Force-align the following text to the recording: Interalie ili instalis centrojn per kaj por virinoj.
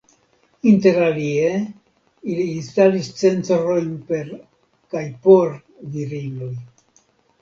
Interalie 0.69 1.49
ili 2.31 2.45
instalis 2.53 3.09
centrojn 3.19 3.91
per 4.11 4.33
kaj 4.95 5.05
por 5.29 5.55
virinoj. 5.97 6.53